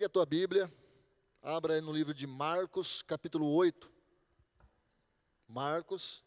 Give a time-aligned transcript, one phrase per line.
[0.00, 0.72] Pegue a tua Bíblia,
[1.42, 3.92] abra aí no livro de Marcos, capítulo 8.
[5.46, 6.24] Marcos.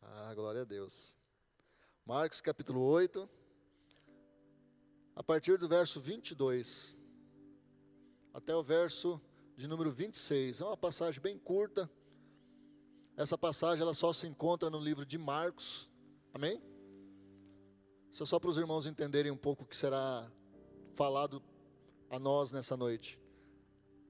[0.00, 1.18] Ah, glória a Deus.
[2.06, 3.28] Marcos capítulo 8,
[5.18, 6.96] a partir do verso 22
[8.32, 9.20] até o verso
[9.56, 10.60] de número 26.
[10.60, 11.90] É uma passagem bem curta.
[13.16, 15.90] Essa passagem ela só se encontra no livro de Marcos.
[16.32, 16.62] Amém?
[18.12, 20.30] Isso é só para os irmãos entenderem um pouco o que será
[20.94, 21.42] falado
[22.08, 23.18] a nós nessa noite.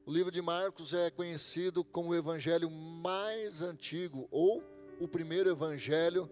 [0.05, 4.62] O livro de Marcos é conhecido como o evangelho mais antigo ou
[5.01, 6.29] o primeiro evangelho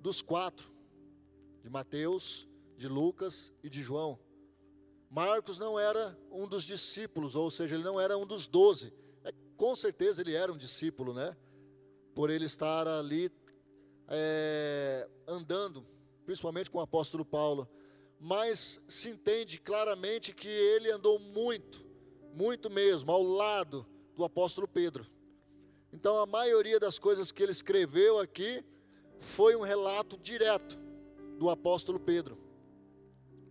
[0.00, 0.68] dos quatro:
[1.62, 2.49] de Mateus,
[2.80, 4.18] de Lucas e de João.
[5.10, 8.90] Marcos não era um dos discípulos, ou seja, ele não era um dos doze.
[9.22, 11.36] É, com certeza ele era um discípulo, né?
[12.14, 13.30] Por ele estar ali
[14.08, 15.86] é, andando,
[16.24, 17.68] principalmente com o apóstolo Paulo.
[18.18, 21.84] Mas se entende claramente que ele andou muito,
[22.32, 25.06] muito mesmo, ao lado do apóstolo Pedro.
[25.92, 28.64] Então a maioria das coisas que ele escreveu aqui
[29.18, 30.78] foi um relato direto
[31.38, 32.38] do apóstolo Pedro,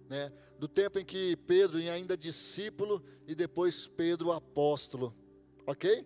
[0.09, 0.31] né?
[0.57, 5.15] Do tempo em que Pedro ainda discípulo e depois Pedro apóstolo,
[5.65, 6.05] ok?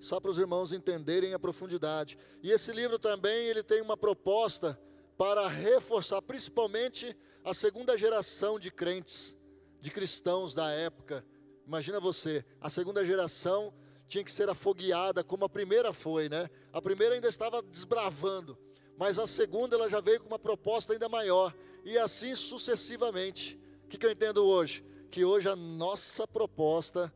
[0.00, 2.18] Só para os irmãos entenderem a profundidade.
[2.42, 4.78] E esse livro também ele tem uma proposta
[5.16, 9.36] para reforçar, principalmente a segunda geração de crentes,
[9.80, 11.24] de cristãos da época.
[11.66, 13.72] Imagina você, a segunda geração
[14.06, 16.50] tinha que ser afogueada como a primeira foi, né?
[16.72, 18.58] A primeira ainda estava desbravando,
[18.96, 23.58] mas a segunda ela já veio com uma proposta ainda maior, e assim sucessivamente.
[23.84, 24.84] O que, que eu entendo hoje?
[25.10, 27.12] Que hoje a nossa proposta,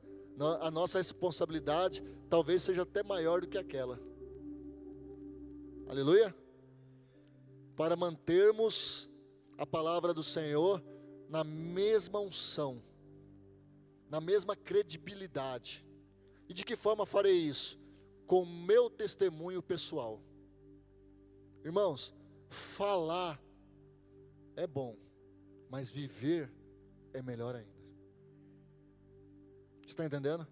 [0.61, 3.99] a nossa responsabilidade, talvez seja até maior do que aquela.
[5.89, 6.35] Aleluia?
[7.75, 9.09] Para mantermos
[9.57, 10.83] a palavra do Senhor
[11.29, 12.83] na mesma unção,
[14.09, 15.85] na mesma credibilidade.
[16.49, 17.79] E de que forma farei isso?
[18.27, 20.21] Com meu testemunho pessoal.
[21.65, 22.15] Irmãos,
[22.49, 23.41] falar
[24.57, 24.97] é bom,
[25.69, 26.53] mas viver
[27.13, 27.79] é melhor ainda.
[29.87, 30.47] Está entendendo?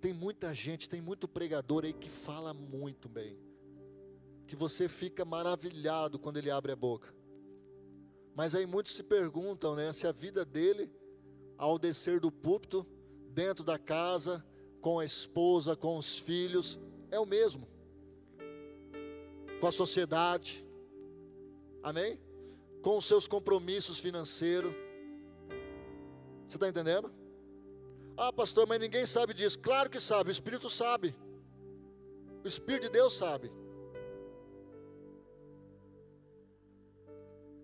[0.00, 3.38] Tem muita gente, tem muito pregador aí que fala muito bem,
[4.46, 7.14] que você fica maravilhado quando ele abre a boca.
[8.34, 10.90] Mas aí muitos se perguntam, né, se a vida dele,
[11.58, 12.86] ao descer do púlpito,
[13.32, 14.44] dentro da casa,
[14.80, 16.78] com a esposa, com os filhos,
[17.10, 17.68] é o mesmo.
[19.60, 20.64] Com a sociedade,
[21.82, 22.18] amém?
[22.82, 24.72] Com os seus compromissos financeiros.
[26.46, 27.12] Você está entendendo?
[28.16, 29.58] Ah, pastor, mas ninguém sabe disso.
[29.58, 31.14] Claro que sabe, o Espírito sabe.
[32.42, 33.52] O Espírito de Deus sabe.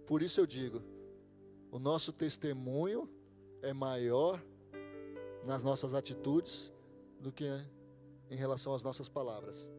[0.07, 0.83] Por isso eu digo:
[1.71, 3.09] o nosso testemunho
[3.63, 4.43] é maior
[5.45, 6.73] nas nossas atitudes
[7.21, 7.47] do que
[8.31, 9.71] em relação às nossas palavras.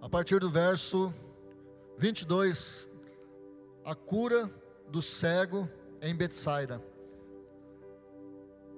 [0.00, 1.12] A partir do verso
[1.98, 2.88] 22,
[3.84, 4.50] a cura
[4.88, 5.68] do cego
[6.00, 6.82] em Betsaida.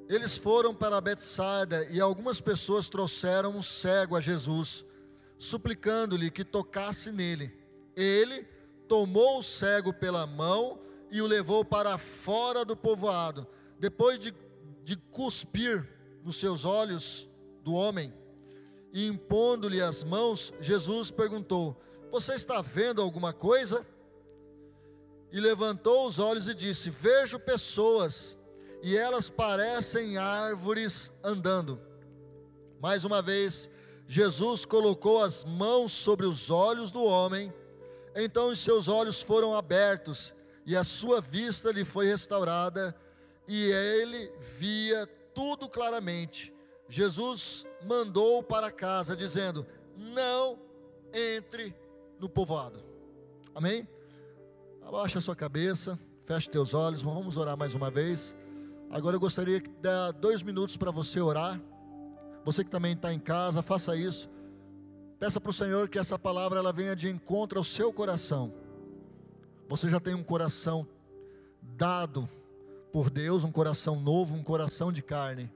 [0.08, 4.84] Eles foram para Betsaida e algumas pessoas trouxeram um cego a Jesus,
[5.38, 7.52] suplicando-lhe que tocasse nele.
[7.94, 8.42] Ele
[8.88, 10.80] tomou o cego pela mão
[11.10, 13.46] e o levou para fora do povoado.
[13.78, 14.34] Depois de,
[14.82, 15.86] de cuspir
[16.24, 17.28] nos seus olhos
[17.62, 18.12] do homem,
[18.92, 21.76] e impondo-lhe as mãos, Jesus perguntou:
[22.10, 23.86] Você está vendo alguma coisa?
[25.30, 28.38] E levantou os olhos e disse: Vejo pessoas,
[28.82, 31.80] e elas parecem árvores andando.
[32.80, 33.68] Mais uma vez,
[34.06, 37.52] Jesus colocou as mãos sobre os olhos do homem,
[38.14, 42.96] então os seus olhos foram abertos, e a sua vista lhe foi restaurada,
[43.46, 46.54] e ele via tudo claramente.
[46.88, 50.58] Jesus mandou para casa, dizendo: Não
[51.12, 51.74] entre
[52.18, 52.82] no povoado.
[53.54, 53.86] Amém?
[54.82, 55.98] Abaixa a sua cabeça,
[56.28, 58.36] Feche teus olhos, vamos orar mais uma vez.
[58.90, 61.58] Agora eu gostaria de dar dois minutos para você orar.
[62.44, 64.28] Você que também está em casa, faça isso.
[65.18, 68.52] Peça para o Senhor que essa palavra ela venha de encontro ao seu coração.
[69.70, 70.86] Você já tem um coração
[71.62, 72.28] dado
[72.92, 75.50] por Deus, um coração novo, um coração de carne.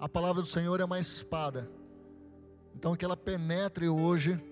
[0.00, 1.70] A palavra do Senhor é uma espada.
[2.74, 4.42] Então que ela penetre hoje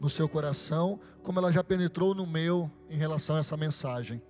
[0.00, 4.20] no seu coração, como ela já penetrou no meu em relação a essa mensagem.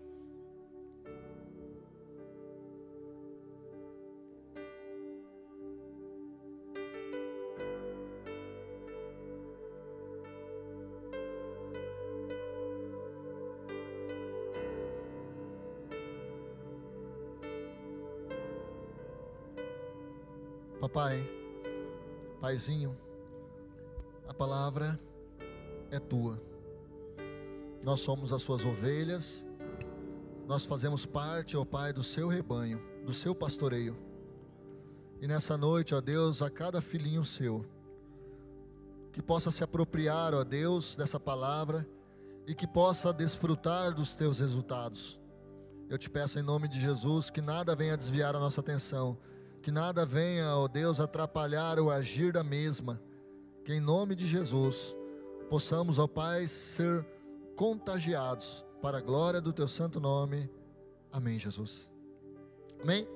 [20.96, 21.28] Papai,
[22.40, 22.96] Paizinho,
[24.26, 24.98] a palavra
[25.90, 26.40] é tua.
[27.82, 29.46] Nós somos as suas ovelhas,
[30.48, 33.94] nós fazemos parte, ó Pai, do seu rebanho, do seu pastoreio.
[35.20, 37.66] E nessa noite, ó Deus, a cada filhinho seu,
[39.12, 41.86] que possa se apropriar, ó Deus, dessa palavra
[42.46, 45.20] e que possa desfrutar dos teus resultados.
[45.90, 49.18] Eu te peço em nome de Jesus que nada venha desviar a nossa atenção,
[49.66, 53.02] que nada venha, ó Deus, atrapalhar o agir da mesma,
[53.64, 54.96] que em nome de Jesus
[55.50, 57.04] possamos, ó Pai, ser
[57.56, 60.48] contagiados para a glória do teu santo nome.
[61.10, 61.90] Amém, Jesus.
[62.80, 63.08] Amém?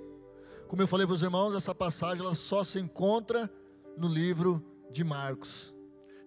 [0.67, 3.49] Como eu falei para os irmãos, essa passagem ela só se encontra
[3.97, 4.61] no livro
[4.91, 5.73] de Marcos.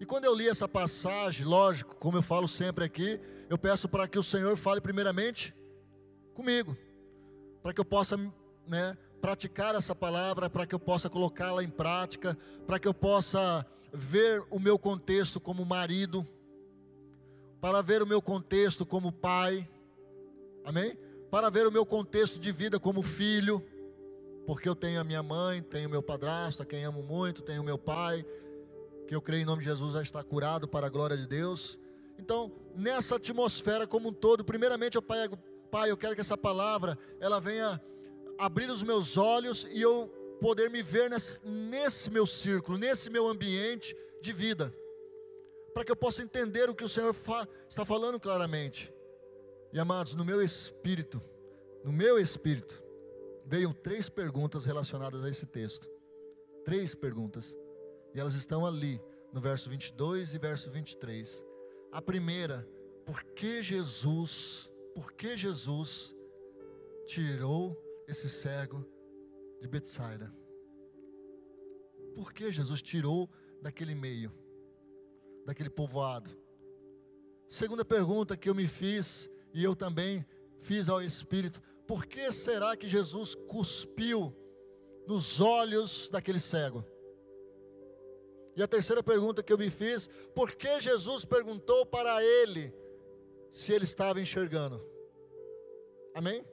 [0.00, 3.20] E quando eu li essa passagem, lógico, como eu falo sempre aqui,
[3.50, 5.54] eu peço para que o Senhor fale primeiramente
[6.32, 6.74] comigo,
[7.62, 8.16] para que eu possa,
[8.66, 12.36] né, praticar essa palavra, para que eu possa colocá-la em prática,
[12.66, 16.28] para que eu possa ver o meu contexto como marido,
[17.58, 19.66] para ver o meu contexto como pai,
[20.62, 20.98] amém?
[21.30, 23.64] Para ver o meu contexto de vida como filho,
[24.46, 27.78] porque eu tenho a minha mãe, tenho meu padrasto, a quem amo muito, tenho meu
[27.78, 28.26] pai,
[29.08, 31.78] que eu creio em nome de Jesus já está curado para a glória de Deus.
[32.18, 35.30] Então, nessa atmosfera como um todo, primeiramente, eu pai,
[35.70, 37.80] pai, eu quero que essa palavra ela venha
[38.38, 40.08] abrir os meus olhos e eu
[40.40, 44.74] poder me ver nesse, nesse meu círculo, nesse meu ambiente de vida,
[45.72, 48.92] para que eu possa entender o que o Senhor fa, está falando claramente.
[49.72, 51.20] E amados, no meu espírito,
[51.82, 52.82] no meu espírito,
[53.44, 55.90] veio três perguntas relacionadas a esse texto.
[56.64, 57.54] Três perguntas.
[58.14, 59.00] E elas estão ali,
[59.32, 61.44] no verso 22 e verso 23.
[61.90, 62.66] A primeira,
[63.04, 66.14] por que Jesus, por que Jesus
[67.06, 68.84] tirou esse cego
[69.60, 70.32] de Betsaida?
[72.14, 73.28] Por que Jesus tirou
[73.60, 74.32] daquele meio,
[75.44, 76.30] daquele povoado?
[77.48, 80.24] Segunda pergunta que eu me fiz, e eu também
[80.58, 84.34] fiz ao Espírito: por que será que Jesus cuspiu
[85.06, 86.84] nos olhos daquele cego?
[88.56, 92.72] E a terceira pergunta que eu me fiz: por que Jesus perguntou para ele
[93.50, 94.84] se ele estava enxergando?
[96.14, 96.44] Amém?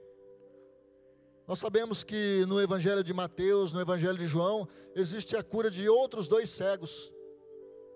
[1.47, 5.89] Nós sabemos que no Evangelho de Mateus, no Evangelho de João, existe a cura de
[5.89, 7.11] outros dois cegos,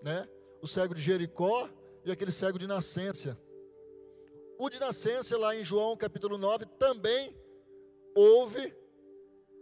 [0.02, 0.28] né?
[0.62, 1.70] O cego de Jericó
[2.04, 3.38] e aquele cego de nascença.
[4.58, 7.36] O de nascença, lá em João capítulo 9, também
[8.16, 8.74] houve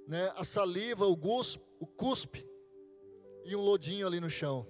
[0.08, 2.48] né, a saliva, o, guspe, o cuspe
[3.44, 4.68] e um lodinho ali no chão.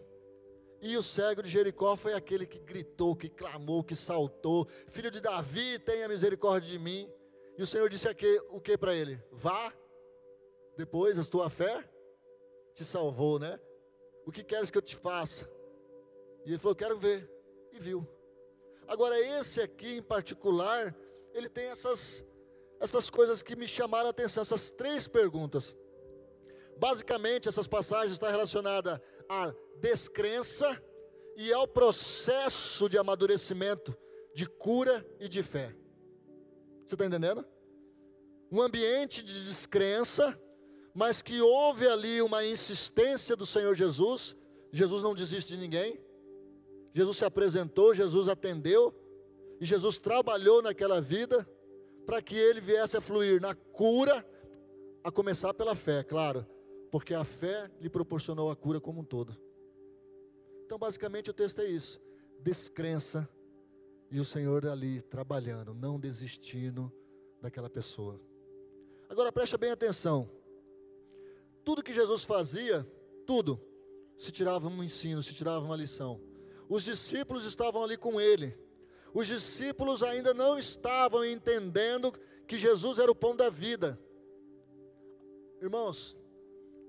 [0.81, 5.21] E o cego de Jericó foi aquele que gritou, que clamou, que saltou: Filho de
[5.21, 7.09] Davi, tenha misericórdia de mim.
[7.57, 9.21] E o Senhor disse aqui, o que para ele?
[9.31, 9.73] Vá,
[10.75, 11.87] depois a tua fé
[12.73, 13.59] te salvou, né?
[14.25, 15.49] O que queres que eu te faça?
[16.45, 17.29] E ele falou: Quero ver.
[17.71, 18.07] E viu.
[18.87, 20.95] Agora, esse aqui em particular,
[21.33, 22.25] ele tem essas,
[22.79, 25.77] essas coisas que me chamaram a atenção, essas três perguntas.
[26.77, 30.81] Basicamente, essas passagens estão relacionadas à descrença
[31.35, 33.95] e ao processo de amadurecimento,
[34.33, 35.75] de cura e de fé.
[36.85, 37.45] Você está entendendo?
[38.51, 40.39] Um ambiente de descrença,
[40.93, 44.35] mas que houve ali uma insistência do Senhor Jesus.
[44.71, 45.99] Jesus não desiste de ninguém.
[46.93, 48.93] Jesus se apresentou, Jesus atendeu,
[49.59, 51.47] e Jesus trabalhou naquela vida
[52.05, 54.25] para que ele viesse a fluir na cura,
[55.03, 56.45] a começar pela fé, claro,
[56.91, 59.35] porque a fé lhe proporcionou a cura como um todo.
[60.65, 61.99] Então, basicamente, o texto é isso:
[62.39, 63.27] descrença
[64.13, 66.93] e o Senhor ali trabalhando, não desistindo
[67.41, 68.21] daquela pessoa.
[69.09, 70.29] Agora preste bem atenção.
[71.63, 72.87] Tudo que Jesus fazia,
[73.25, 73.59] tudo,
[74.15, 76.21] se tirava um ensino, se tirava uma lição.
[76.69, 78.55] Os discípulos estavam ali com ele.
[79.15, 82.13] Os discípulos ainda não estavam entendendo
[82.47, 83.99] que Jesus era o pão da vida.
[85.59, 86.15] Irmãos,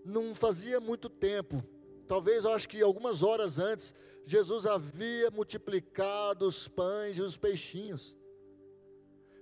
[0.04, 1.64] não fazia muito tempo,
[2.06, 8.16] talvez eu acho que algumas horas antes, Jesus havia multiplicado os pães e os peixinhos.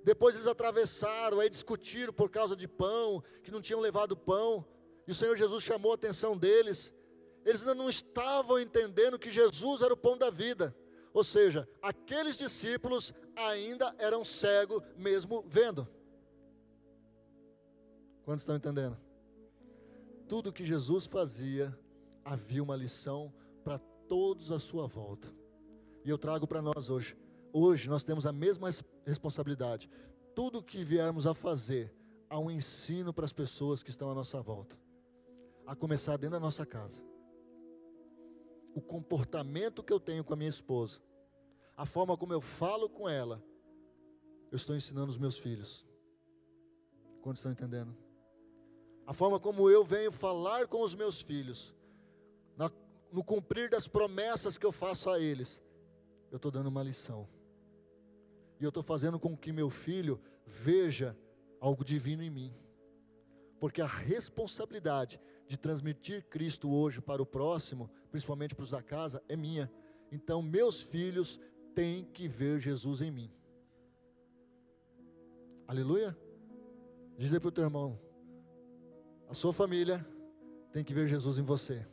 [0.04, 4.66] Depois eles atravessaram, aí discutiram por causa de pão, que não tinham levado pão.
[5.06, 6.92] E o Senhor Jesus chamou a atenção deles.
[7.44, 10.74] Eles ainda não estavam entendendo que Jesus era o pão da vida.
[11.14, 15.86] Ou seja, aqueles discípulos ainda eram cegos, mesmo vendo.
[18.24, 18.98] Quantos estão entendendo?
[20.28, 21.76] Tudo que Jesus fazia,
[22.24, 23.32] havia uma lição
[24.12, 25.26] todos à sua volta.
[26.04, 27.16] E eu trago para nós hoje.
[27.50, 28.68] Hoje nós temos a mesma
[29.06, 29.88] responsabilidade.
[30.36, 31.90] Tudo que viermos a fazer,
[32.28, 34.78] há um ensino para as pessoas que estão à nossa volta.
[35.66, 37.02] A começar dentro da nossa casa.
[38.74, 41.00] O comportamento que eu tenho com a minha esposa,
[41.74, 43.42] a forma como eu falo com ela,
[44.50, 45.86] eu estou ensinando os meus filhos.
[47.22, 47.96] Quantos estão entendendo?
[49.06, 51.74] A forma como eu venho falar com os meus filhos,
[53.12, 55.62] no cumprir das promessas que eu faço a eles,
[56.30, 57.28] eu estou dando uma lição.
[58.58, 61.16] E eu estou fazendo com que meu filho veja
[61.60, 62.54] algo divino em mim.
[63.60, 69.22] Porque a responsabilidade de transmitir Cristo hoje para o próximo, principalmente para os da casa,
[69.28, 69.70] é minha.
[70.10, 71.38] Então, meus filhos
[71.74, 73.30] têm que ver Jesus em mim.
[75.66, 76.16] Aleluia?
[77.18, 77.98] Diz aí para o teu irmão:
[79.28, 80.04] a sua família
[80.72, 81.86] tem que ver Jesus em você.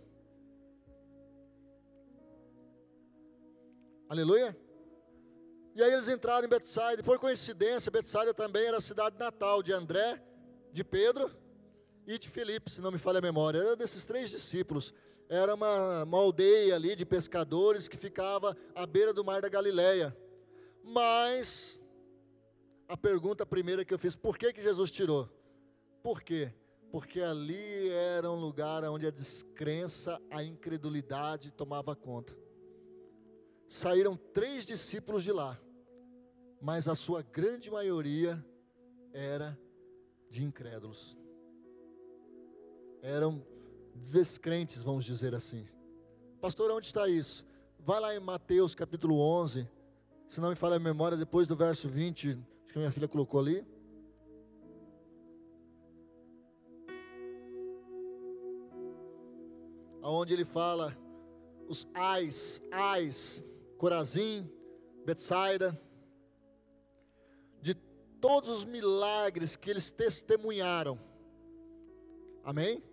[4.09, 4.57] Aleluia?
[5.75, 9.71] E aí eles entraram em Betsaida, por coincidência, Betsaida também era a cidade natal de
[9.71, 10.19] André,
[10.73, 11.29] de Pedro
[12.07, 13.59] e de Filipe, se não me falha a memória.
[13.59, 14.95] Era desses três discípulos.
[15.29, 20.17] Era uma, uma aldeia ali de pescadores que ficava à beira do mar da Galileia.
[20.83, 21.79] Mas
[22.87, 25.29] a pergunta primeira que eu fiz, por que, que Jesus tirou?
[26.01, 26.51] Por quê?
[26.91, 32.35] Porque ali era um lugar onde a descrença, a incredulidade tomava conta.
[33.69, 35.57] Saíram três discípulos de lá
[36.61, 38.43] mas a sua grande maioria
[39.13, 39.57] era
[40.29, 41.17] de incrédulos.
[43.01, 43.45] Eram
[43.95, 45.65] descrentes, vamos dizer assim.
[46.41, 47.45] Pastor, onde está isso?
[47.79, 49.67] Vai lá em Mateus capítulo 11,
[50.27, 53.39] se não me falha a memória, depois do verso 20, acho que minha filha colocou
[53.39, 53.65] ali.
[60.01, 60.97] Aonde ele fala
[61.67, 63.45] os ais, ais,
[63.79, 64.47] Corazim,
[65.05, 65.75] Betsaida,
[68.19, 70.99] todos os milagres que eles testemunharam.
[72.43, 72.83] Amém?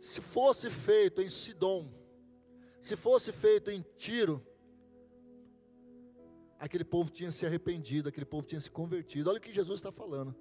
[0.00, 1.92] Se fosse feito em Sidom,
[2.80, 4.44] se fosse feito em Tiro,
[6.58, 9.30] aquele povo tinha se arrependido, aquele povo tinha se convertido.
[9.30, 10.34] Olha o que Jesus está falando.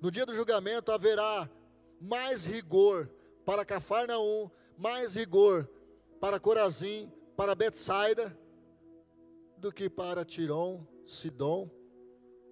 [0.00, 1.50] No dia do julgamento haverá
[2.00, 3.10] mais rigor
[3.44, 5.68] para Cafarnaum, mais rigor
[6.20, 8.36] para Corazim, para Betsaida,
[9.58, 11.70] do que para Tirom, Sidom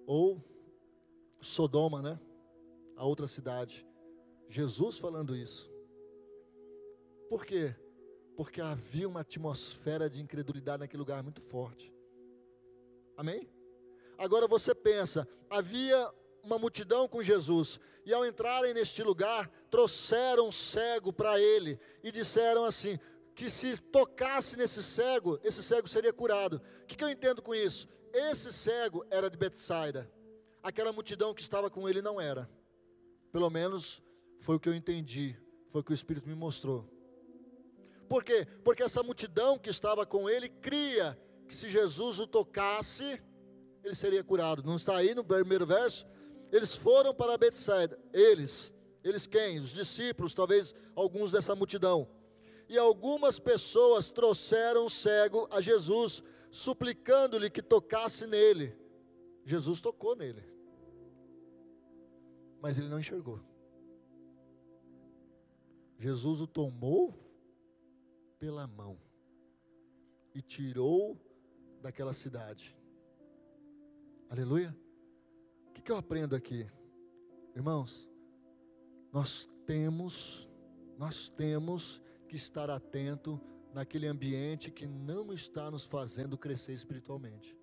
[0.05, 0.41] ou
[1.41, 2.17] Sodoma, né?
[2.95, 3.85] A outra cidade.
[4.47, 5.69] Jesus falando isso.
[7.29, 7.75] Por quê?
[8.37, 11.93] Porque havia uma atmosfera de incredulidade naquele lugar muito forte.
[13.17, 13.45] Amém?
[14.17, 16.09] Agora você pensa, havia
[16.41, 22.09] uma multidão com Jesus, e ao entrarem neste lugar, trouxeram um cego para ele e
[22.09, 22.97] disseram assim:
[23.37, 26.59] que se tocasse nesse cego, esse cego seria curado.
[26.81, 27.87] O que, que eu entendo com isso?
[28.11, 30.11] Esse cego era de Betsaida.
[30.63, 32.49] Aquela multidão que estava com ele não era.
[33.31, 34.01] Pelo menos
[34.39, 35.35] foi o que eu entendi,
[35.69, 36.89] foi o que o Espírito me mostrou.
[38.09, 38.47] Por quê?
[38.63, 41.15] Porque essa multidão que estava com ele cria
[41.47, 43.21] que se Jesus o tocasse,
[43.83, 44.63] ele seria curado.
[44.63, 46.07] Não está aí no primeiro verso?
[46.51, 47.99] Eles foram para Betsaida.
[48.11, 49.59] Eles, eles quem?
[49.59, 52.16] Os discípulos, talvez alguns dessa multidão.
[52.69, 58.75] E algumas pessoas trouxeram o cego a Jesus suplicando-lhe que tocasse nele.
[59.45, 60.43] Jesus tocou nele,
[62.61, 63.39] mas ele não enxergou.
[65.97, 67.13] Jesus o tomou
[68.37, 68.99] pela mão
[70.35, 71.17] e tirou
[71.81, 72.77] daquela cidade.
[74.29, 74.75] Aleluia.
[75.69, 76.69] O que, que eu aprendo aqui?
[77.55, 78.07] Irmãos,
[79.11, 80.47] nós temos,
[80.97, 83.41] nós temos que estar atento
[83.73, 87.57] naquele ambiente que não está nos fazendo crescer espiritualmente.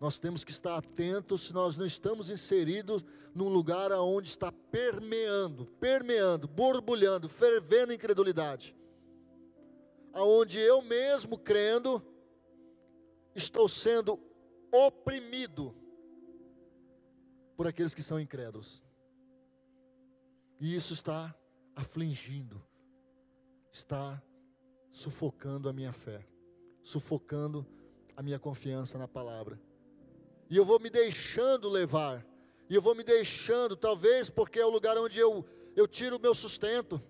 [0.00, 5.66] Nós temos que estar atentos se nós não estamos inseridos num lugar onde está permeando,
[5.78, 8.74] permeando, borbulhando, fervendo incredulidade.
[10.12, 12.02] Aonde eu mesmo crendo
[13.34, 14.18] estou sendo
[14.72, 15.74] oprimido
[17.56, 18.82] por aqueles que são incrédulos.
[20.58, 21.34] E isso está
[21.76, 22.64] afligindo,
[23.72, 24.22] está
[24.90, 26.26] sufocando a minha fé,
[26.82, 27.66] sufocando
[28.16, 29.60] a minha confiança na palavra.
[30.48, 32.26] E eu vou me deixando levar,
[32.68, 35.44] e eu vou me deixando, talvez porque é o lugar onde eu,
[35.76, 37.00] eu tiro o meu sustento,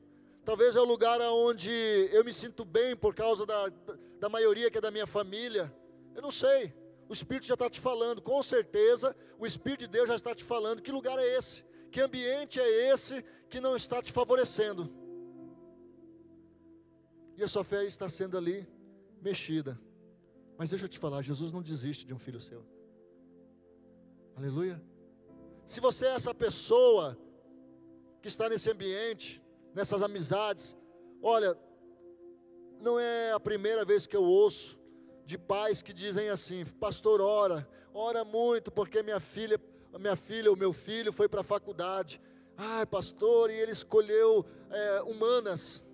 [0.44, 1.70] talvez é o lugar onde
[2.12, 3.72] eu me sinto bem por causa da,
[4.18, 5.74] da maioria que é da minha família,
[6.14, 6.74] eu não sei,
[7.08, 10.44] o Espírito já está te falando, com certeza, o Espírito de Deus já está te
[10.44, 11.64] falando, que lugar é esse?
[11.90, 14.99] Que ambiente é esse que não está te favorecendo?
[17.40, 18.68] E a sua fé está sendo ali
[19.22, 19.80] mexida.
[20.58, 22.62] Mas deixa eu te falar, Jesus não desiste de um filho seu.
[24.36, 24.78] Aleluia.
[25.64, 27.16] Se você é essa pessoa
[28.20, 29.42] que está nesse ambiente,
[29.74, 30.76] nessas amizades,
[31.22, 31.56] olha,
[32.78, 34.78] não é a primeira vez que eu ouço
[35.24, 39.58] de pais que dizem assim: Pastor, ora, ora muito, porque minha filha,
[39.98, 42.20] minha filha, o meu filho foi para a faculdade.
[42.54, 45.86] Ai, pastor, e ele escolheu é, humanas.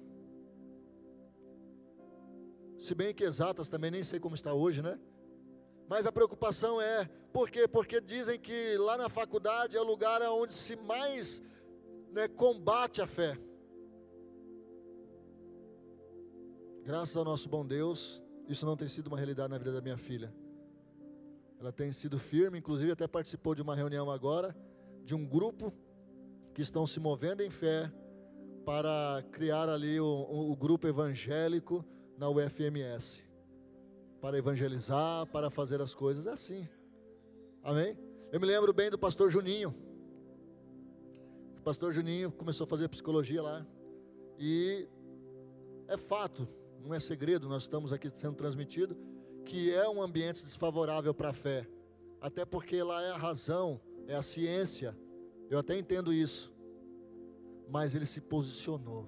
[2.78, 4.98] Se bem que exatas também nem sei como está hoje, né?
[5.88, 7.68] Mas a preocupação é, por quê?
[7.68, 11.42] Porque dizem que lá na faculdade é o lugar onde se mais
[12.10, 13.38] né, combate a fé.
[16.82, 19.96] Graças ao nosso bom Deus, isso não tem sido uma realidade na vida da minha
[19.96, 20.32] filha.
[21.58, 24.56] Ela tem sido firme, inclusive até participou de uma reunião agora,
[25.04, 25.72] de um grupo
[26.52, 27.90] que estão se movendo em fé
[28.64, 31.84] para criar ali o, o grupo evangélico
[32.16, 33.22] na UFMS.
[34.20, 36.26] Para evangelizar, para fazer as coisas.
[36.26, 36.68] É assim.
[37.62, 37.98] Amém?
[38.32, 39.74] Eu me lembro bem do pastor Juninho.
[41.58, 43.66] O pastor Juninho começou a fazer psicologia lá.
[44.38, 44.88] E
[45.88, 46.48] é fato,
[46.82, 48.96] não é segredo, nós estamos aqui sendo transmitido,
[49.44, 51.66] que é um ambiente desfavorável para a fé,
[52.20, 54.96] até porque lá é a razão, é a ciência,
[55.48, 56.52] eu até entendo isso,
[57.68, 59.06] mas ele se posicionou,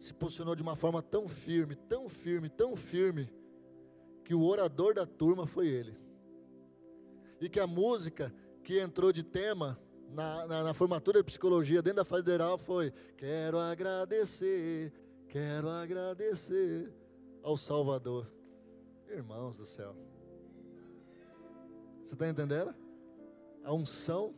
[0.00, 3.32] se posicionou de uma forma tão firme, tão firme, tão firme,
[4.24, 5.96] que o orador da turma foi ele,
[7.40, 8.34] e que a música
[8.64, 13.58] que entrou de tema na, na, na formatura de psicologia dentro da federal foi: Quero
[13.58, 14.92] agradecer
[15.30, 16.92] Quero agradecer
[17.40, 18.26] ao Salvador.
[19.08, 19.94] Irmãos do céu.
[22.02, 22.74] Você está entendendo?
[23.62, 24.34] A unção.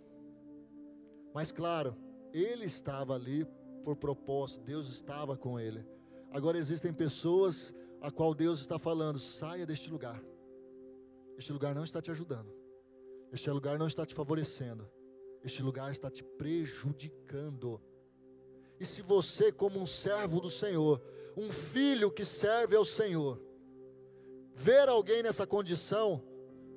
[1.33, 1.97] Mas claro,
[2.31, 3.47] ele estava ali
[3.83, 5.85] por propósito, Deus estava com ele.
[6.31, 10.23] Agora existem pessoas a qual Deus está falando: saia deste lugar.
[11.37, 12.53] Este lugar não está te ajudando.
[13.33, 14.89] Este lugar não está te favorecendo.
[15.43, 17.81] Este lugar está te prejudicando.
[18.79, 21.03] E se você, como um servo do Senhor,
[21.37, 23.41] um filho que serve ao Senhor,
[24.55, 26.23] ver alguém nessa condição,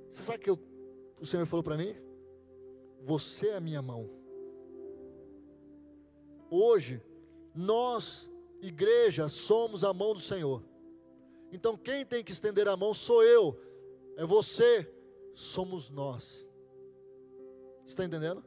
[0.09, 0.59] você sabe que eu,
[1.19, 1.95] o Senhor falou para mim?
[3.03, 4.09] Você é a minha mão.
[6.55, 7.01] Hoje,
[7.53, 10.63] nós, igreja, somos a mão do Senhor.
[11.51, 13.59] Então, quem tem que estender a mão sou eu,
[14.15, 14.89] é você,
[15.33, 16.47] somos nós.
[17.85, 18.43] Está entendendo?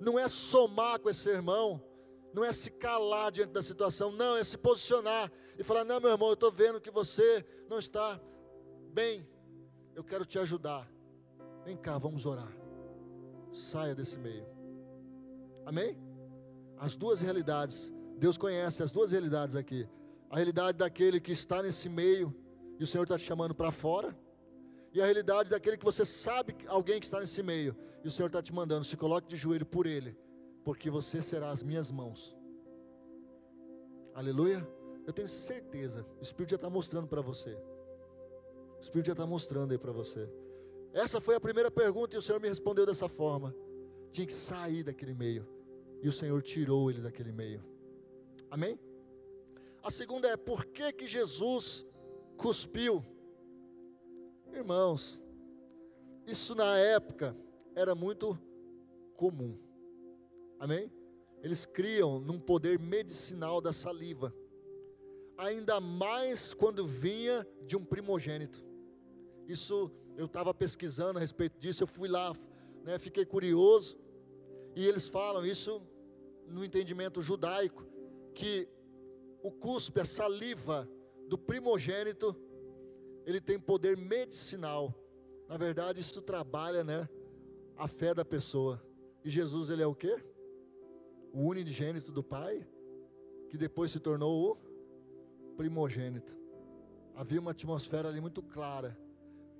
[0.00, 1.82] Não é somar com esse irmão,
[2.32, 6.10] não é se calar diante da situação, não, é se posicionar e falar: não, meu
[6.10, 8.18] irmão, eu estou vendo que você não está
[8.92, 9.28] bem,
[9.94, 10.90] eu quero te ajudar.
[11.64, 12.56] Vem cá, vamos orar.
[13.52, 14.46] Saia desse meio.
[15.66, 16.09] Amém?
[16.80, 19.86] As duas realidades, Deus conhece as duas realidades aqui.
[20.30, 22.34] A realidade daquele que está nesse meio
[22.78, 24.16] e o Senhor está te chamando para fora,
[24.94, 28.28] e a realidade daquele que você sabe alguém que está nesse meio e o Senhor
[28.28, 30.16] está te mandando, se coloque de joelho por ele
[30.64, 32.36] porque você será as minhas mãos.
[34.14, 34.66] Aleluia.
[35.06, 37.54] Eu tenho certeza, o Espírito já está mostrando para você.
[38.78, 40.28] O Espírito já está mostrando aí para você.
[40.92, 43.54] Essa foi a primeira pergunta e o Senhor me respondeu dessa forma.
[44.10, 45.46] Tinha que sair daquele meio.
[46.02, 47.62] E o Senhor tirou ele daquele meio.
[48.50, 48.78] Amém?
[49.82, 51.86] A segunda é por que, que Jesus
[52.36, 53.04] cuspiu?
[54.52, 55.22] Irmãos,
[56.26, 57.36] isso na época
[57.74, 58.38] era muito
[59.16, 59.58] comum.
[60.58, 60.92] Amém?
[61.42, 64.34] Eles criam num poder medicinal da saliva.
[65.38, 68.62] Ainda mais quando vinha de um primogênito.
[69.48, 72.36] Isso eu estava pesquisando a respeito disso, eu fui lá,
[72.84, 73.98] né, fiquei curioso.
[74.76, 75.82] E eles falam isso
[76.50, 77.86] no entendimento judaico,
[78.34, 78.68] que
[79.42, 80.88] o cuspe, a saliva
[81.28, 82.36] do primogênito,
[83.24, 84.94] ele tem poder medicinal.
[85.48, 87.08] Na verdade, isso trabalha, né,
[87.76, 88.82] a fé da pessoa.
[89.24, 90.16] E Jesus, ele é o quê?
[91.32, 92.66] o unigênito do Pai,
[93.48, 96.36] que depois se tornou o primogênito.
[97.14, 98.98] Havia uma atmosfera ali muito clara.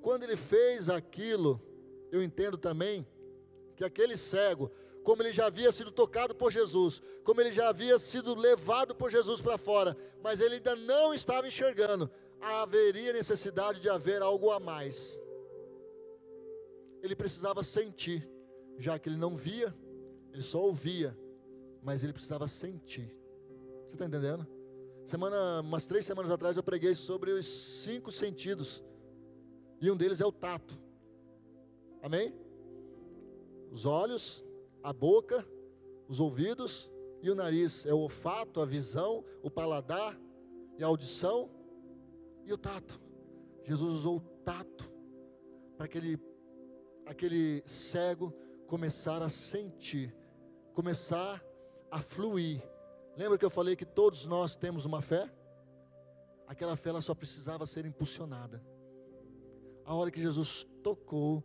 [0.00, 1.60] Quando ele fez aquilo,
[2.10, 3.06] eu entendo também
[3.76, 4.70] que aquele cego,
[5.02, 9.10] como ele já havia sido tocado por Jesus, como ele já havia sido levado por
[9.10, 12.10] Jesus para fora, mas ele ainda não estava enxergando,
[12.40, 15.20] haveria necessidade de haver algo a mais.
[17.02, 18.28] Ele precisava sentir,
[18.78, 19.74] já que ele não via,
[20.32, 21.16] ele só ouvia,
[21.82, 23.16] mas ele precisava sentir.
[23.86, 24.46] Você está entendendo?
[25.04, 28.84] Semana, umas três semanas atrás eu preguei sobre os cinco sentidos.
[29.80, 30.78] E um deles é o tato.
[32.02, 32.34] Amém?
[33.70, 34.44] Os olhos,
[34.82, 35.46] a boca,
[36.08, 36.90] os ouvidos
[37.22, 37.86] e o nariz.
[37.86, 40.18] É o olfato, a visão, o paladar
[40.78, 41.50] e a audição
[42.44, 43.00] e o tato.
[43.64, 44.90] Jesus usou o tato
[45.76, 46.18] para aquele,
[47.06, 48.34] aquele cego
[48.66, 50.14] começar a sentir,
[50.74, 51.44] começar
[51.90, 52.62] a fluir.
[53.16, 55.30] Lembra que eu falei que todos nós temos uma fé?
[56.46, 58.64] Aquela fé ela só precisava ser impulsionada.
[59.84, 61.44] A hora que Jesus tocou,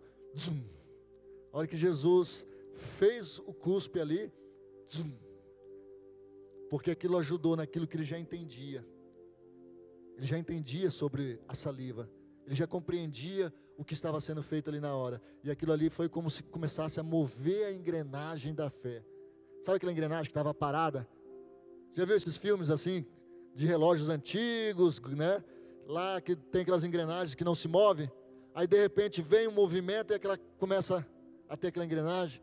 [1.52, 2.46] a hora que Jesus
[2.76, 4.32] fez o cuspe ali,
[6.70, 8.86] porque aquilo ajudou naquilo que ele já entendia.
[10.16, 12.10] Ele já entendia sobre a saliva,
[12.46, 16.08] ele já compreendia o que estava sendo feito ali na hora, e aquilo ali foi
[16.08, 19.04] como se começasse a mover a engrenagem da fé.
[19.62, 21.08] Sabe aquela engrenagem que estava parada?
[21.90, 23.06] Você já viu esses filmes assim,
[23.54, 25.44] de relógios antigos, né?
[25.88, 28.12] Lá que tem aquelas engrenagens que não se movem.
[28.54, 31.06] Aí de repente vem um movimento e aquela começa
[31.48, 32.42] a ter aquela engrenagem.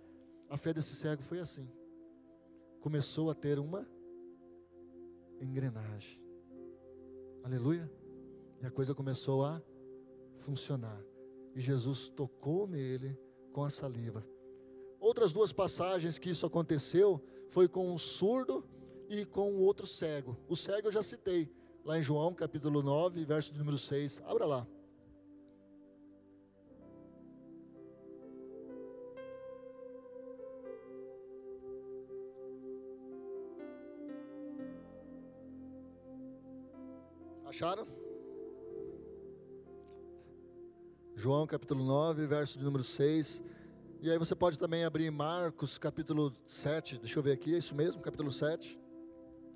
[0.53, 1.67] A fé desse cego foi assim.
[2.83, 3.89] Começou a ter uma
[5.41, 6.21] engrenagem.
[7.43, 7.91] Aleluia.
[8.61, 9.63] E a coisa começou a
[10.41, 11.03] funcionar.
[11.55, 13.19] E Jesus tocou nele
[13.51, 14.27] com a saliva.
[15.01, 18.63] Outras duas passagens que isso aconteceu foi com o surdo
[19.09, 20.37] e com o outro cego.
[20.47, 21.51] O cego eu já citei,
[21.83, 24.21] lá em João capítulo 9, verso número 6.
[24.27, 24.69] Abra lá.
[37.63, 37.87] Acharam?
[41.15, 43.41] João capítulo 9, verso de número 6.
[44.01, 47.73] E aí você pode também abrir Marcos capítulo 7, deixa eu ver aqui, é isso
[47.77, 48.77] mesmo, capítulo 7,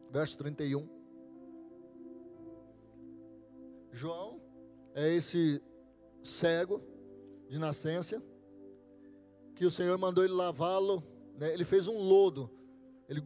[0.08, 0.88] verso 31.
[3.90, 4.40] João
[4.94, 5.60] é esse
[6.22, 6.80] cego
[7.48, 8.22] de nascença,
[9.56, 11.02] que o Senhor mandou ele lavá-lo,
[11.36, 11.52] né?
[11.52, 12.48] ele fez um lodo,
[13.08, 13.20] ele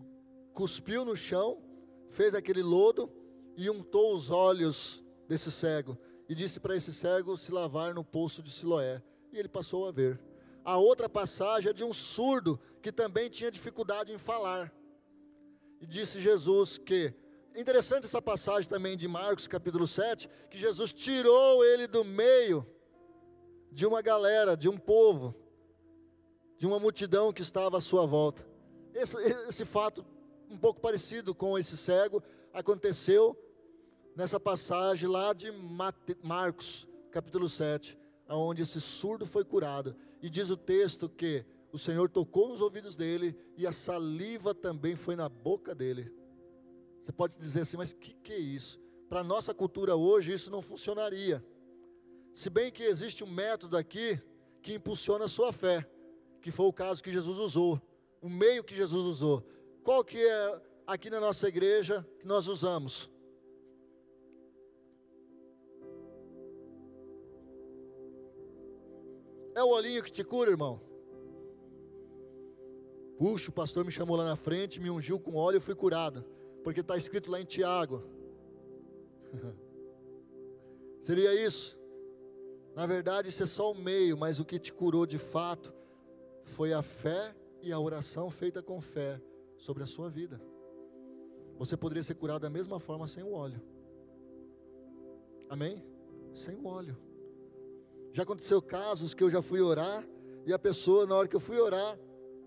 [0.55, 1.63] cuspiu no chão,
[2.09, 3.20] fez aquele lodo,
[3.57, 8.41] e untou os olhos desse cego e disse para esse cego se lavar no poço
[8.41, 9.03] de Siloé.
[9.33, 10.21] E ele passou a ver.
[10.65, 14.73] A outra passagem é de um surdo que também tinha dificuldade em falar.
[15.81, 17.13] E disse Jesus que
[17.57, 22.65] interessante essa passagem também de Marcos, capítulo 7, que Jesus tirou ele do meio
[23.73, 25.35] de uma galera, de um povo,
[26.59, 28.47] de uma multidão que estava à sua volta.
[28.95, 29.17] Esse,
[29.49, 30.05] esse fato,
[30.49, 33.37] um pouco parecido com esse cego, aconteceu
[34.17, 35.51] nessa passagem lá de
[36.23, 39.97] Marcos, capítulo 7, onde esse surdo foi curado.
[40.21, 44.97] E diz o texto que o Senhor tocou nos ouvidos dele e a saliva também
[44.97, 46.13] foi na boca dele.
[47.01, 48.79] Você pode dizer assim, mas que, que é isso?
[49.09, 51.45] Para a nossa cultura hoje, isso não funcionaria.
[52.35, 54.21] Se bem que existe um método aqui
[54.63, 55.89] que impulsiona a sua fé,
[56.41, 57.81] que foi o caso que Jesus usou,
[58.21, 59.45] o meio que Jesus usou.
[59.83, 63.09] Qual que é aqui na nossa igreja que nós usamos?
[69.55, 70.81] É o olhinho que te cura, irmão?
[73.19, 76.25] Puxa, o pastor me chamou lá na frente, me ungiu com óleo e fui curado.
[76.65, 78.03] Porque está escrito lá em Tiago.
[81.01, 81.79] Seria isso?
[82.75, 85.73] Na verdade, isso é só o meio, mas o que te curou de fato
[86.43, 89.21] foi a fé e a oração feita com fé
[89.57, 90.41] sobre a sua vida.
[91.61, 93.61] Você poderia ser curado da mesma forma sem o óleo.
[95.47, 95.85] Amém?
[96.35, 96.97] Sem o óleo.
[98.15, 100.03] Já aconteceu casos que eu já fui orar
[100.47, 101.99] e a pessoa, na hora que eu fui orar,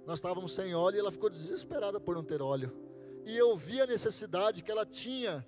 [0.08, 2.76] nós estávamos sem óleo e ela ficou desesperada por não ter óleo.
[3.24, 5.46] E eu vi a necessidade que ela tinha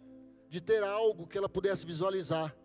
[0.47, 2.56] de ter algo que ela pudesse visualizar.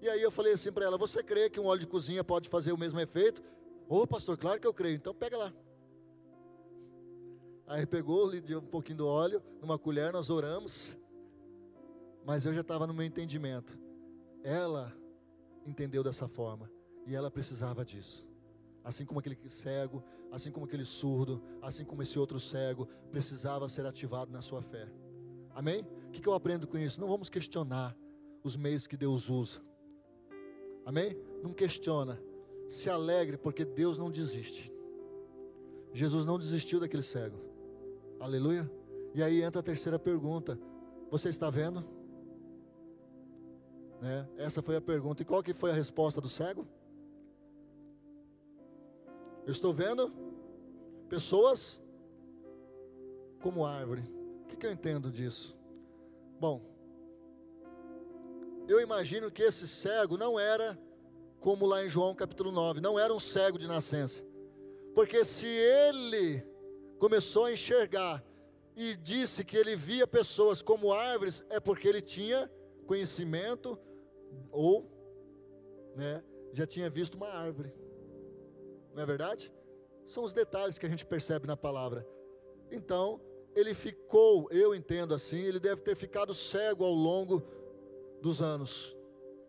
[0.00, 2.48] E aí eu falei assim para ela: Você crê que um óleo de cozinha pode
[2.48, 3.42] fazer o mesmo efeito?
[3.88, 5.52] Ô oh, pastor, claro que eu creio, então pega lá.
[7.66, 10.96] Aí pegou, lhe deu um pouquinho do óleo, numa colher, nós oramos.
[12.24, 13.78] Mas eu já estava no meu entendimento.
[14.42, 14.92] Ela
[15.66, 16.70] entendeu dessa forma.
[17.06, 18.26] E ela precisava disso.
[18.82, 23.86] Assim como aquele cego, assim como aquele surdo, assim como esse outro cego, precisava ser
[23.86, 24.86] ativado na sua fé.
[25.54, 25.86] Amém?
[26.08, 27.00] O que eu aprendo com isso?
[27.00, 27.96] Não vamos questionar
[28.42, 29.60] os meios que Deus usa.
[30.84, 31.16] Amém?
[31.42, 32.20] Não questiona.
[32.68, 34.72] Se alegre, porque Deus não desiste.
[35.92, 37.53] Jesus não desistiu daquele cego.
[38.20, 38.70] Aleluia.
[39.14, 40.58] E aí entra a terceira pergunta:
[41.10, 41.84] Você está vendo?
[44.00, 44.28] Né?
[44.36, 45.22] Essa foi a pergunta.
[45.22, 46.66] E qual que foi a resposta do cego?
[49.46, 50.12] Eu estou vendo
[51.08, 51.82] pessoas
[53.40, 54.02] como árvore.
[54.42, 55.56] O que, que eu entendo disso?
[56.40, 56.62] Bom,
[58.66, 60.78] eu imagino que esse cego não era
[61.40, 64.24] como lá em João capítulo 9, não era um cego de nascença.
[64.94, 66.42] Porque se ele
[66.98, 68.24] começou a enxergar
[68.76, 72.50] e disse que ele via pessoas como árvores, é porque ele tinha
[72.86, 73.78] conhecimento
[74.50, 74.90] ou
[75.94, 77.72] né, já tinha visto uma árvore.
[78.92, 79.52] Não é verdade?
[80.06, 82.06] São os detalhes que a gente percebe na palavra.
[82.70, 83.20] Então,
[83.54, 87.42] ele ficou, eu entendo assim, ele deve ter ficado cego ao longo
[88.20, 88.96] dos anos.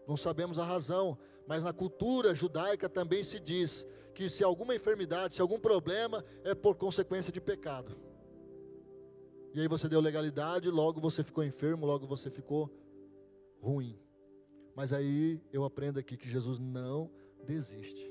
[0.08, 5.36] Não sabemos a razão, mas na cultura judaica também se diz que se alguma enfermidade,
[5.36, 7.95] se algum problema, é por consequência de pecado.
[9.54, 12.71] E aí você deu legalidade, logo você ficou enfermo, logo você ficou
[13.62, 13.99] ruim.
[14.73, 17.12] Mas aí eu aprendo aqui que Jesus não
[17.45, 18.10] desiste.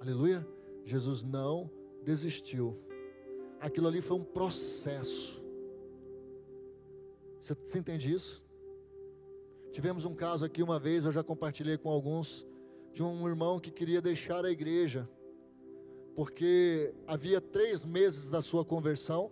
[0.00, 0.46] Aleluia?
[0.84, 1.70] Jesus não
[2.02, 2.78] desistiu.
[3.60, 5.42] Aquilo ali foi um processo.
[7.40, 8.42] Você, você entende isso?
[9.72, 12.46] Tivemos um caso aqui uma vez, eu já compartilhei com alguns,
[12.92, 15.08] de um irmão que queria deixar a igreja,
[16.14, 19.30] porque havia três meses da sua conversão,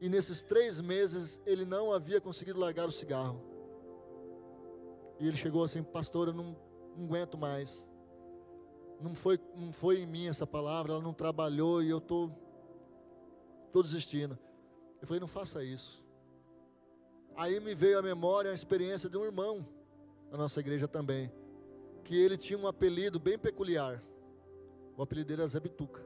[0.00, 3.40] e nesses três meses ele não havia conseguido largar o cigarro.
[5.18, 6.56] E ele chegou assim, pastor, eu não,
[6.96, 7.88] não aguento mais.
[9.00, 12.34] Não foi, não foi em mim essa palavra, ela não trabalhou e eu estou tô,
[13.72, 14.38] tô desistindo.
[15.00, 16.04] Eu falei, não faça isso.
[17.36, 19.66] Aí me veio à memória a experiência de um irmão
[20.30, 21.32] na nossa igreja também,
[22.04, 24.02] que ele tinha um apelido bem peculiar.
[24.96, 26.04] O apelido dele era Zé Bituca.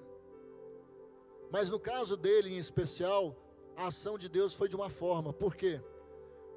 [1.51, 3.37] Mas no caso dele em especial,
[3.77, 5.33] a ação de Deus foi de uma forma.
[5.33, 5.81] Por quê?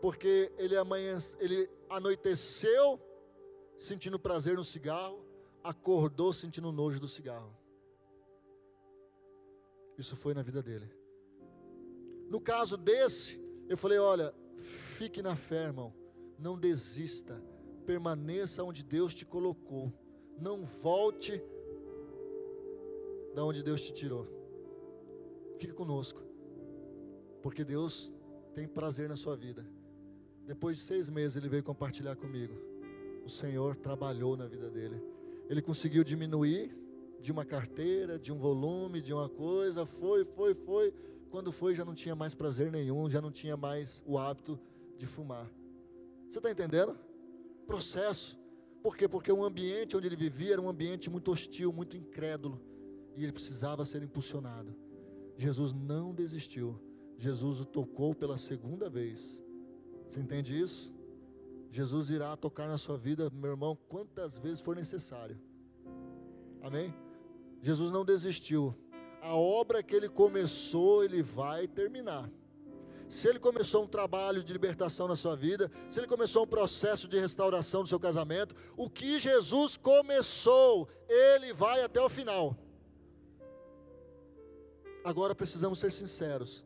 [0.01, 2.99] Porque ele, amanhã, ele anoiteceu
[3.77, 5.25] sentindo prazer no cigarro,
[5.63, 7.55] acordou sentindo nojo do cigarro.
[9.97, 10.89] Isso foi na vida dele.
[12.29, 14.33] No caso desse, eu falei: olha,
[14.99, 15.93] Fique na fé, irmão.
[16.37, 17.41] Não desista.
[17.89, 19.91] Permaneça onde Deus te colocou.
[20.39, 21.41] Não volte
[23.33, 24.27] da onde Deus te tirou.
[25.57, 26.21] Fique conosco.
[27.41, 28.13] Porque Deus
[28.53, 29.65] tem prazer na sua vida.
[30.45, 32.53] Depois de seis meses ele veio compartilhar comigo.
[33.25, 35.01] O Senhor trabalhou na vida dele.
[35.49, 36.77] Ele conseguiu diminuir
[37.19, 39.83] de uma carteira, de um volume, de uma coisa.
[39.83, 40.93] Foi, foi, foi.
[41.31, 44.59] Quando foi, já não tinha mais prazer nenhum, já não tinha mais o hábito
[44.95, 45.51] de fumar.
[46.29, 47.08] Você está entendendo?
[47.69, 48.35] Processo.
[48.81, 49.07] Por quê?
[49.07, 52.59] Porque o ambiente onde ele vivia era um ambiente muito hostil, muito incrédulo.
[53.15, 54.75] E ele precisava ser impulsionado.
[55.37, 56.81] Jesus não desistiu.
[57.15, 59.39] Jesus o tocou pela segunda vez.
[60.07, 60.91] Você entende isso?
[61.69, 65.39] Jesus irá tocar na sua vida, meu irmão, quantas vezes for necessário.
[66.63, 66.91] Amém?
[67.61, 68.75] Jesus não desistiu.
[69.21, 72.31] A obra que ele começou, ele vai terminar
[73.09, 77.07] se ele começou um trabalho de libertação na sua vida, se ele começou um processo
[77.07, 82.55] de restauração do seu casamento, o que Jesus começou, ele vai até o final.
[85.03, 86.63] Agora precisamos ser sinceros.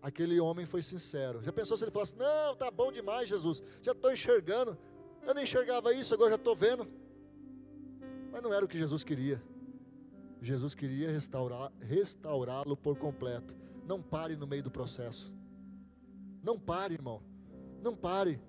[0.00, 1.42] Aquele homem foi sincero.
[1.42, 4.78] Já pensou se ele falasse: Não, tá bom demais, Jesus, já estou enxergando.
[5.26, 6.86] Eu não enxergava isso, agora já estou vendo.
[8.32, 9.42] Mas não era o que Jesus queria.
[10.40, 13.65] Jesus queria restaurar, restaurá-lo por completo.
[13.86, 15.32] Não pare no meio do processo.
[16.42, 17.22] Não pare, irmão.
[17.80, 18.40] Não pare.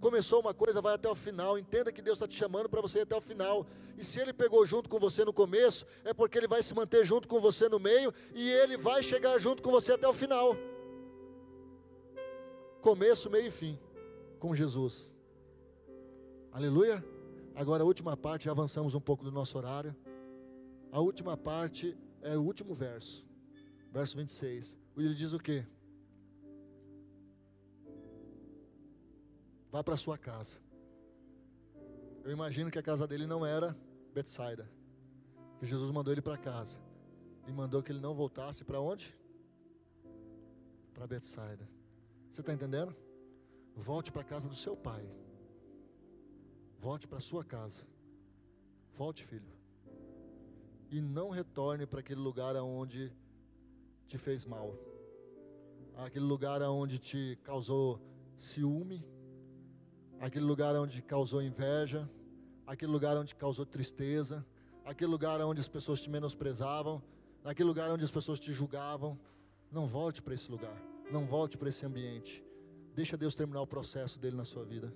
[0.00, 1.58] Começou uma coisa, vai até o final.
[1.58, 3.66] Entenda que Deus está te chamando para você ir até o final.
[3.98, 7.04] E se Ele pegou junto com você no começo, é porque Ele vai se manter
[7.04, 10.56] junto com você no meio e Ele vai chegar junto com você até o final.
[12.80, 13.76] Começo, meio e fim
[14.38, 15.18] com Jesus.
[16.52, 17.04] Aleluia.
[17.56, 19.94] Agora a última parte, já avançamos um pouco do nosso horário.
[20.92, 23.24] A última parte é o último verso,
[23.90, 25.66] verso 26 ele diz o quê?
[29.70, 30.58] Vá para sua casa.
[32.22, 33.76] Eu imagino que a casa dele não era
[34.14, 34.70] Betsaida.
[35.58, 36.78] Que Jesus mandou ele para casa.
[37.48, 39.12] E mandou que ele não voltasse para onde?
[40.94, 41.68] Para Betsaida.
[42.30, 42.94] Você está entendendo?
[43.74, 45.04] Volte para a casa do seu pai.
[46.78, 47.84] Volte para sua casa.
[48.94, 49.52] Volte, filho.
[50.90, 53.12] E não retorne para aquele lugar aonde
[54.06, 54.74] te fez mal,
[55.96, 58.00] aquele lugar onde te causou
[58.36, 59.04] ciúme,
[60.20, 62.08] aquele lugar onde causou inveja,
[62.66, 64.44] aquele lugar onde causou tristeza,
[64.84, 67.02] aquele lugar onde as pessoas te menosprezavam,
[67.42, 69.18] naquele lugar onde as pessoas te julgavam.
[69.70, 70.76] Não volte para esse lugar,
[71.10, 72.44] não volte para esse ambiente.
[72.94, 74.92] Deixa Deus terminar o processo dele na sua vida.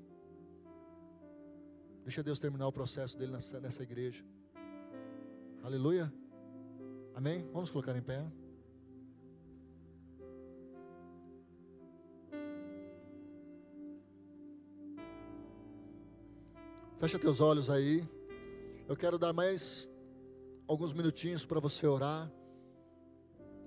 [2.05, 4.25] Deixa Deus terminar o processo dele nessa, nessa igreja.
[5.63, 6.13] Aleluia.
[7.15, 7.47] Amém?
[7.53, 8.25] Vamos colocar em pé.
[17.01, 18.05] Fecha teus olhos aí.
[18.89, 19.89] Eu quero dar mais
[20.67, 22.29] alguns minutinhos para você orar.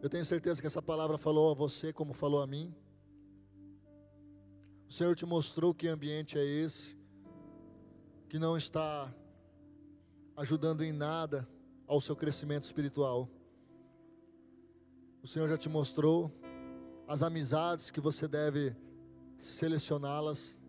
[0.02, 2.76] Eu tenho certeza que essa palavra falou a você como falou a mim.
[4.90, 6.98] O Senhor te mostrou que ambiente é esse,
[8.28, 9.10] que não está
[10.36, 11.48] ajudando em nada
[11.88, 13.30] ao seu crescimento espiritual.
[15.24, 16.30] O Senhor já te mostrou
[17.08, 18.76] as amizades que você deve
[19.40, 20.60] selecioná-las.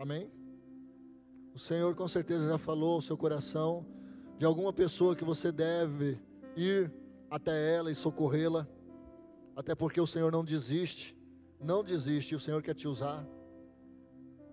[0.00, 0.32] Amém?
[1.54, 3.84] O Senhor com certeza já falou ao seu coração
[4.38, 6.18] de alguma pessoa que você deve
[6.56, 6.90] ir
[7.28, 8.66] até ela e socorrê-la,
[9.54, 11.14] até porque o Senhor não desiste,
[11.60, 13.28] não desiste, o Senhor quer te usar.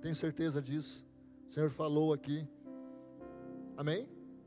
[0.02, 1.08] Tem certeza disso?
[1.48, 2.46] O Senhor falou aqui.
[3.78, 4.06] Amém?